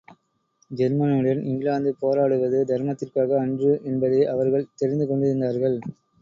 [0.71, 5.77] ஜெர்மனியுடன் England போராடுவது தர்மத்திற்காக அன்று என்பதை அவர்கள் தெரிந்து கொண்டிருந்தார்கள்.